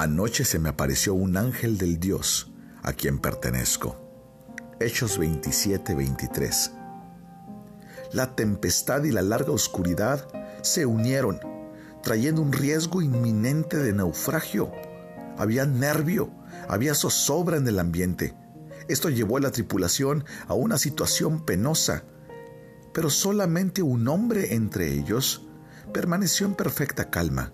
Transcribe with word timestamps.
Anoche 0.00 0.44
se 0.44 0.60
me 0.60 0.68
apareció 0.68 1.12
un 1.12 1.36
ángel 1.36 1.76
del 1.76 1.98
Dios 1.98 2.52
a 2.84 2.92
quien 2.92 3.18
pertenezco. 3.18 3.98
Hechos 4.78 5.18
27, 5.18 5.92
23. 5.92 6.70
La 8.12 8.36
tempestad 8.36 9.02
y 9.02 9.10
la 9.10 9.22
larga 9.22 9.50
oscuridad 9.50 10.28
se 10.62 10.86
unieron, 10.86 11.40
trayendo 12.00 12.42
un 12.42 12.52
riesgo 12.52 13.02
inminente 13.02 13.76
de 13.78 13.92
naufragio. 13.92 14.70
Había 15.36 15.66
nervio, 15.66 16.30
había 16.68 16.94
zozobra 16.94 17.56
en 17.56 17.66
el 17.66 17.80
ambiente. 17.80 18.36
Esto 18.86 19.10
llevó 19.10 19.38
a 19.38 19.40
la 19.40 19.50
tripulación 19.50 20.24
a 20.46 20.54
una 20.54 20.78
situación 20.78 21.44
penosa, 21.44 22.04
pero 22.94 23.10
solamente 23.10 23.82
un 23.82 24.06
hombre 24.06 24.54
entre 24.54 24.92
ellos 24.92 25.48
permaneció 25.92 26.46
en 26.46 26.54
perfecta 26.54 27.10
calma 27.10 27.52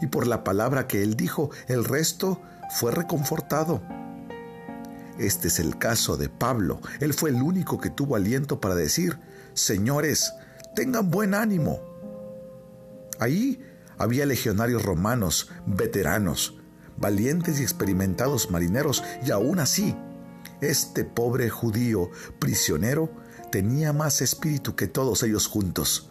y 0.00 0.06
por 0.06 0.26
la 0.26 0.44
palabra 0.44 0.86
que 0.86 1.02
él 1.02 1.16
dijo, 1.16 1.50
el 1.68 1.84
resto 1.84 2.40
fue 2.70 2.92
reconfortado. 2.92 3.82
Este 5.18 5.48
es 5.48 5.58
el 5.58 5.76
caso 5.76 6.16
de 6.16 6.28
Pablo. 6.28 6.80
Él 7.00 7.12
fue 7.12 7.30
el 7.30 7.42
único 7.42 7.78
que 7.78 7.90
tuvo 7.90 8.16
aliento 8.16 8.60
para 8.60 8.74
decir, 8.74 9.18
señores, 9.52 10.32
tengan 10.74 11.10
buen 11.10 11.34
ánimo. 11.34 11.80
Ahí 13.18 13.62
había 13.98 14.24
legionarios 14.24 14.82
romanos, 14.82 15.50
veteranos, 15.66 16.58
valientes 16.96 17.60
y 17.60 17.62
experimentados 17.62 18.50
marineros, 18.50 19.04
y 19.26 19.30
aún 19.30 19.58
así, 19.58 19.94
este 20.62 21.04
pobre 21.04 21.50
judío 21.50 22.10
prisionero 22.38 23.10
tenía 23.50 23.92
más 23.92 24.22
espíritu 24.22 24.74
que 24.74 24.86
todos 24.86 25.22
ellos 25.22 25.46
juntos. 25.46 26.10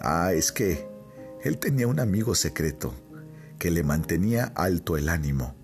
Ah, 0.00 0.32
es 0.32 0.50
que 0.50 0.91
él 1.42 1.58
tenía 1.58 1.88
un 1.88 2.00
amigo 2.00 2.34
secreto 2.34 2.94
que 3.58 3.70
le 3.70 3.82
mantenía 3.82 4.52
alto 4.54 4.96
el 4.96 5.08
ánimo. 5.08 5.54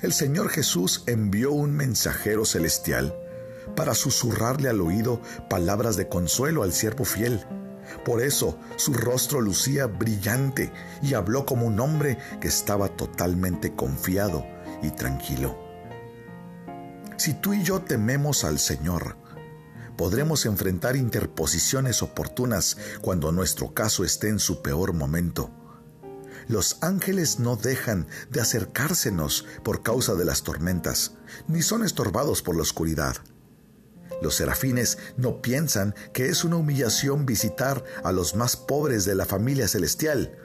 El 0.00 0.12
Señor 0.12 0.48
Jesús 0.48 1.04
envió 1.06 1.52
un 1.52 1.72
mensajero 1.72 2.44
celestial 2.44 3.14
para 3.76 3.94
susurrarle 3.94 4.68
al 4.68 4.80
oído 4.80 5.20
palabras 5.48 5.96
de 5.96 6.08
consuelo 6.08 6.62
al 6.62 6.72
siervo 6.72 7.04
fiel. 7.04 7.44
Por 8.04 8.20
eso 8.20 8.58
su 8.76 8.92
rostro 8.94 9.40
lucía 9.40 9.86
brillante 9.86 10.72
y 11.02 11.14
habló 11.14 11.46
como 11.46 11.66
un 11.66 11.80
hombre 11.80 12.18
que 12.40 12.48
estaba 12.48 12.88
totalmente 12.88 13.74
confiado 13.74 14.44
y 14.82 14.90
tranquilo. 14.90 15.58
Si 17.16 17.34
tú 17.34 17.54
y 17.54 17.62
yo 17.62 17.80
tememos 17.80 18.44
al 18.44 18.58
Señor, 18.58 19.16
podremos 19.96 20.46
enfrentar 20.46 20.96
interposiciones 20.96 22.02
oportunas 22.02 22.76
cuando 23.00 23.32
nuestro 23.32 23.74
caso 23.74 24.04
esté 24.04 24.28
en 24.28 24.38
su 24.38 24.62
peor 24.62 24.92
momento. 24.92 25.50
Los 26.48 26.78
ángeles 26.82 27.38
no 27.38 27.56
dejan 27.56 28.06
de 28.30 28.40
acercársenos 28.40 29.46
por 29.62 29.82
causa 29.82 30.14
de 30.14 30.24
las 30.24 30.42
tormentas, 30.42 31.12
ni 31.48 31.62
son 31.62 31.84
estorbados 31.84 32.42
por 32.42 32.54
la 32.56 32.62
oscuridad. 32.62 33.16
Los 34.20 34.36
serafines 34.36 34.98
no 35.16 35.40
piensan 35.40 35.94
que 36.12 36.28
es 36.28 36.44
una 36.44 36.56
humillación 36.56 37.26
visitar 37.26 37.84
a 38.02 38.12
los 38.12 38.34
más 38.34 38.56
pobres 38.56 39.04
de 39.04 39.14
la 39.14 39.24
familia 39.24 39.68
celestial. 39.68 40.38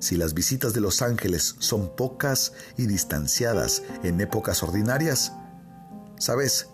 Si 0.00 0.16
las 0.16 0.34
visitas 0.34 0.74
de 0.74 0.80
los 0.80 1.02
ángeles 1.02 1.56
son 1.58 1.94
pocas 1.96 2.52
y 2.76 2.86
distanciadas 2.86 3.82
en 4.02 4.20
épocas 4.20 4.62
ordinarias, 4.62 5.32
sabes, 6.18 6.68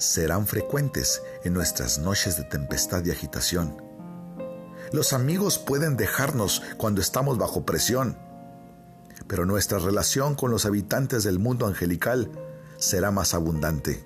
serán 0.00 0.46
frecuentes 0.46 1.22
en 1.44 1.52
nuestras 1.52 1.98
noches 1.98 2.36
de 2.38 2.44
tempestad 2.44 3.04
y 3.04 3.10
agitación. 3.10 3.76
Los 4.92 5.12
amigos 5.12 5.58
pueden 5.58 5.96
dejarnos 5.96 6.62
cuando 6.78 7.00
estamos 7.00 7.36
bajo 7.38 7.64
presión, 7.66 8.18
pero 9.28 9.44
nuestra 9.44 9.78
relación 9.78 10.34
con 10.34 10.50
los 10.50 10.64
habitantes 10.64 11.22
del 11.22 11.38
mundo 11.38 11.66
angelical 11.66 12.30
será 12.78 13.10
más 13.10 13.34
abundante. 13.34 14.04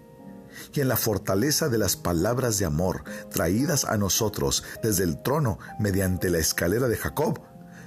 Y 0.72 0.80
en 0.80 0.88
la 0.88 0.96
fortaleza 0.96 1.68
de 1.68 1.78
las 1.78 1.96
palabras 1.96 2.58
de 2.58 2.64
amor 2.64 3.04
traídas 3.30 3.84
a 3.84 3.96
nosotros 3.96 4.64
desde 4.82 5.04
el 5.04 5.22
trono 5.22 5.58
mediante 5.78 6.28
la 6.28 6.38
escalera 6.38 6.88
de 6.88 6.96
Jacob, 6.96 7.40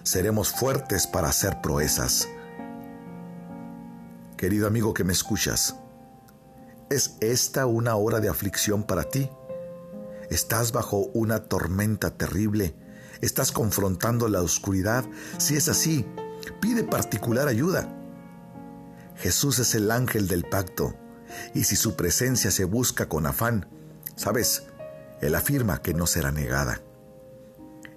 seremos 0.03 0.49
fuertes 0.49 1.07
para 1.07 1.27
hacer 1.27 1.61
proezas. 1.61 2.27
Querido 4.37 4.67
amigo 4.67 4.93
que 4.93 5.03
me 5.03 5.13
escuchas, 5.13 5.75
¿Es 6.89 7.17
esta 7.19 7.65
una 7.65 7.97
hora 7.97 8.21
de 8.21 8.29
aflicción 8.29 8.83
para 8.83 9.03
ti? 9.03 9.29
¿Estás 10.29 10.71
bajo 10.71 11.09
una 11.13 11.43
tormenta 11.43 12.11
terrible? 12.11 12.75
¿Estás 13.19 13.51
confrontando 13.51 14.29
la 14.29 14.41
oscuridad? 14.41 15.03
Si 15.37 15.57
es 15.57 15.67
así, 15.67 16.05
pide 16.61 16.85
particular 16.85 17.49
ayuda. 17.49 17.93
Jesús 19.17 19.59
es 19.59 19.75
el 19.75 19.91
ángel 19.91 20.29
del 20.29 20.45
pacto, 20.45 20.95
y 21.53 21.65
si 21.65 21.75
su 21.75 21.97
presencia 21.97 22.51
se 22.51 22.63
busca 22.63 23.09
con 23.09 23.25
afán, 23.25 23.67
sabes, 24.15 24.63
Él 25.19 25.35
afirma 25.35 25.81
que 25.81 25.93
no 25.93 26.07
será 26.07 26.31
negada. 26.31 26.81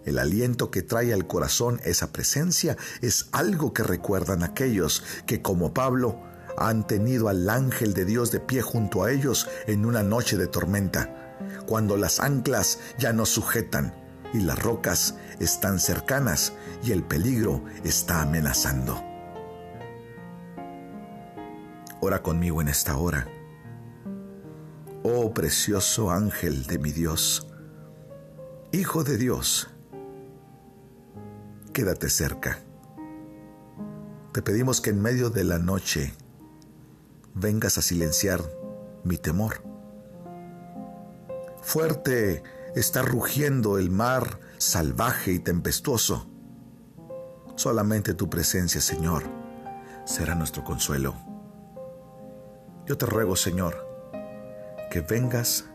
El 0.05 0.19
aliento 0.19 0.73
que 0.73 0.83
trae 0.83 1.13
al 1.13 1.29
corazón 1.29 1.81
esa 1.85 2.11
presencia 2.11 2.77
es 3.03 3.29
algo 3.31 3.73
que 3.73 3.85
recuerdan 3.85 4.43
aquellos 4.43 5.05
que, 5.27 5.43
como 5.43 5.75
Pablo, 5.75 6.19
han 6.61 6.87
tenido 6.87 7.29
al 7.29 7.49
ángel 7.49 7.95
de 7.95 8.05
Dios 8.05 8.31
de 8.31 8.39
pie 8.39 8.61
junto 8.61 9.03
a 9.03 9.11
ellos 9.11 9.49
en 9.67 9.87
una 9.87 10.03
noche 10.03 10.37
de 10.37 10.47
tormenta, 10.47 11.37
cuando 11.67 11.97
las 11.97 12.21
anclas 12.21 12.79
ya 12.99 13.13
no 13.13 13.25
sujetan 13.25 13.95
y 14.35 14.41
las 14.41 14.63
rocas 14.63 15.17
están 15.41 15.79
cercanas 15.81 16.53
y 16.85 16.93
el 16.93 17.03
peligro 17.03 17.65
está 17.83 18.23
amenazando. 18.23 19.03
Ora 22.01 22.23
conmigo 22.23 22.61
en 22.61 22.69
esta 22.69 22.97
hora. 22.97 23.27
Oh 25.03 25.33
precioso 25.33 26.11
ángel 26.11 26.67
de 26.67 26.79
mi 26.79 26.93
Dios, 26.93 27.47
Hijo 28.73 29.03
de 29.03 29.17
Dios, 29.17 29.69
quédate 31.73 32.09
cerca. 32.09 32.61
Te 34.33 34.43
pedimos 34.43 34.81
que 34.81 34.91
en 34.91 35.03
medio 35.03 35.29
de 35.29 35.43
la 35.43 35.59
noche 35.59 36.13
vengas 37.35 37.79
a 37.79 37.83
silenciar 37.83 38.43
mi 39.05 39.17
temor. 39.17 39.63
Fuerte 41.63 42.43
está 42.75 43.03
rugiendo 43.03 43.79
el 43.79 43.91
mar 43.91 44.41
salvaje 44.59 45.33
y 45.33 45.39
tempestuoso. 45.39 46.27
Solamente 47.57 48.15
tu 48.15 48.31
presencia, 48.31 48.81
Señor, 48.81 49.25
será 50.05 50.35
nuestro 50.35 50.65
consuelo. 50.65 51.15
Yo 52.87 52.97
te 52.97 53.07
ruego, 53.07 53.37
Señor, 53.37 53.87
que 54.91 55.01
vengas 55.01 55.67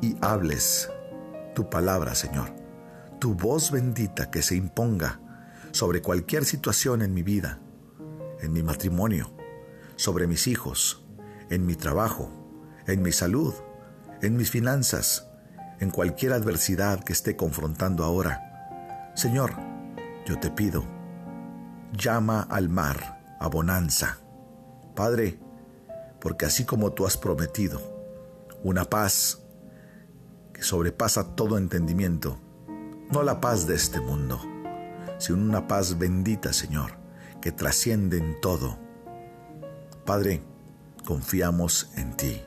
y 0.00 0.16
hables 0.20 0.90
tu 1.54 1.70
palabra, 1.70 2.14
Señor, 2.14 2.50
tu 3.18 3.34
voz 3.34 3.70
bendita 3.70 4.30
que 4.30 4.42
se 4.42 4.56
imponga 4.56 5.20
sobre 5.72 6.02
cualquier 6.02 6.44
situación 6.44 7.02
en 7.02 7.14
mi 7.14 7.22
vida, 7.22 7.60
en 8.40 8.52
mi 8.52 8.62
matrimonio, 8.62 9.32
sobre 10.00 10.26
mis 10.26 10.46
hijos, 10.46 11.04
en 11.50 11.66
mi 11.66 11.74
trabajo, 11.74 12.30
en 12.86 13.02
mi 13.02 13.12
salud, 13.12 13.52
en 14.22 14.34
mis 14.34 14.50
finanzas, 14.50 15.28
en 15.78 15.90
cualquier 15.90 16.32
adversidad 16.32 17.04
que 17.04 17.12
esté 17.12 17.36
confrontando 17.36 18.02
ahora. 18.02 19.12
Señor, 19.14 19.52
yo 20.24 20.40
te 20.40 20.50
pido, 20.50 20.84
llama 21.92 22.40
al 22.40 22.70
mar 22.70 23.36
a 23.38 23.48
bonanza. 23.48 24.20
Padre, 24.96 25.38
porque 26.18 26.46
así 26.46 26.64
como 26.64 26.94
tú 26.94 27.04
has 27.04 27.18
prometido, 27.18 27.82
una 28.64 28.86
paz 28.86 29.42
que 30.54 30.62
sobrepasa 30.62 31.36
todo 31.36 31.58
entendimiento, 31.58 32.40
no 33.10 33.22
la 33.22 33.42
paz 33.42 33.66
de 33.66 33.74
este 33.74 34.00
mundo, 34.00 34.40
sino 35.18 35.42
una 35.42 35.68
paz 35.68 35.98
bendita, 35.98 36.54
Señor, 36.54 36.92
que 37.42 37.52
trasciende 37.52 38.16
en 38.16 38.40
todo 38.40 38.89
Padre, 40.10 40.42
confiamos 41.04 41.92
en 41.96 42.16
ti. 42.16 42.42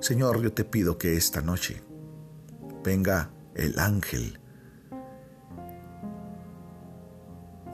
Señor, 0.00 0.42
yo 0.42 0.52
te 0.52 0.64
pido 0.64 0.98
que 0.98 1.16
esta 1.16 1.40
noche 1.40 1.84
venga 2.82 3.30
el 3.54 3.78
ángel 3.78 4.40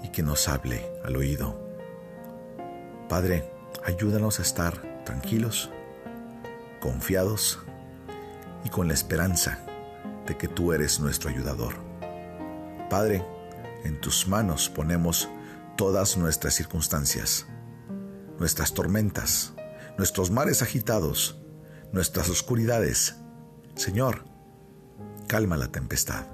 y 0.02 0.10
que 0.10 0.22
nos 0.22 0.48
hable 0.48 0.86
al 1.02 1.16
oído. 1.16 1.58
Padre, 3.08 3.50
ayúdanos 3.86 4.38
a 4.38 4.42
estar 4.42 5.02
tranquilos, 5.06 5.70
confiados 6.78 7.58
y 8.66 8.68
con 8.68 8.86
la 8.86 8.92
esperanza 8.92 9.60
de 10.26 10.36
que 10.36 10.46
tú 10.46 10.74
eres 10.74 11.00
nuestro 11.00 11.30
ayudador. 11.30 11.72
Padre, 12.90 13.24
en 13.84 13.98
tus 13.98 14.28
manos 14.28 14.68
ponemos 14.68 15.30
todas 15.74 16.18
nuestras 16.18 16.52
circunstancias 16.52 17.46
nuestras 18.40 18.72
tormentas, 18.72 19.52
nuestros 19.98 20.30
mares 20.30 20.62
agitados, 20.62 21.38
nuestras 21.92 22.28
oscuridades. 22.30 23.16
Señor, 23.74 24.24
calma 25.28 25.58
la 25.58 25.68
tempestad. 25.68 26.24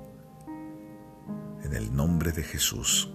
En 1.65 1.75
el 1.75 1.95
nombre 1.95 2.31
de 2.31 2.45
Jesús. 2.45 3.13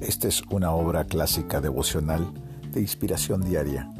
Esta 0.00 0.28
es 0.28 0.42
una 0.50 0.70
obra 0.70 1.04
clásica 1.04 1.60
devocional 1.60 2.32
de 2.70 2.80
inspiración 2.80 3.40
diaria 3.40 3.90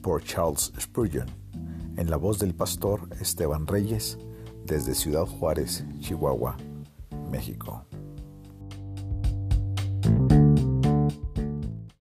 por 0.00 0.24
Charles 0.24 0.72
Spurgeon 0.80 1.39
en 1.96 2.10
la 2.10 2.16
voz 2.16 2.38
del 2.38 2.54
pastor 2.54 3.08
Esteban 3.20 3.66
Reyes, 3.66 4.18
desde 4.64 4.94
Ciudad 4.94 5.26
Juárez, 5.26 5.84
Chihuahua, 6.00 6.56
México. 7.30 7.84